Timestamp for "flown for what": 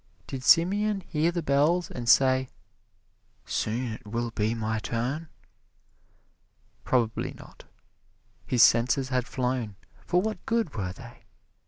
9.27-10.43